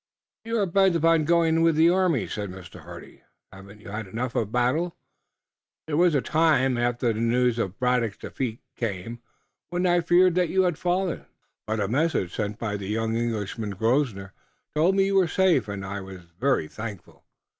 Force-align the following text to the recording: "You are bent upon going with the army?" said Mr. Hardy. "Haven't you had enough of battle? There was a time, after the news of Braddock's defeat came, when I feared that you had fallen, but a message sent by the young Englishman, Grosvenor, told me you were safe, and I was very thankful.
"You 0.45 0.57
are 0.57 0.65
bent 0.65 0.95
upon 0.95 1.25
going 1.25 1.61
with 1.61 1.75
the 1.75 1.91
army?" 1.91 2.25
said 2.27 2.49
Mr. 2.49 2.79
Hardy. 2.79 3.21
"Haven't 3.53 3.81
you 3.81 3.89
had 3.91 4.07
enough 4.07 4.33
of 4.33 4.51
battle? 4.51 4.97
There 5.85 5.95
was 5.95 6.15
a 6.15 6.21
time, 6.23 6.75
after 6.75 7.13
the 7.13 7.19
news 7.21 7.59
of 7.59 7.77
Braddock's 7.77 8.17
defeat 8.17 8.61
came, 8.75 9.21
when 9.69 9.85
I 9.85 10.01
feared 10.01 10.33
that 10.33 10.49
you 10.49 10.63
had 10.63 10.79
fallen, 10.79 11.27
but 11.67 11.79
a 11.79 11.87
message 11.87 12.33
sent 12.33 12.57
by 12.57 12.77
the 12.77 12.87
young 12.87 13.15
Englishman, 13.15 13.75
Grosvenor, 13.77 14.33
told 14.73 14.95
me 14.95 15.05
you 15.05 15.15
were 15.17 15.27
safe, 15.27 15.67
and 15.67 15.85
I 15.85 16.01
was 16.01 16.21
very 16.39 16.67
thankful. 16.67 17.23